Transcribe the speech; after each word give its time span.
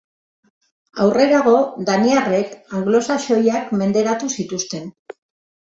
Aurrerago 1.03 1.53
daniarrek 1.91 2.57
anglosaxoiak 2.79 3.71
menderatu 3.83 4.33
zituzten. 4.41 4.93